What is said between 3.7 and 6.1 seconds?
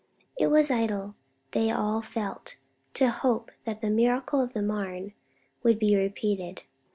the miracle of the Marne would be